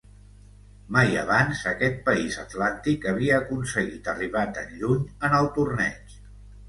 [0.95, 6.17] Mai abans aquest país atlàntic havia aconseguit arribar tan lluny en el torneig.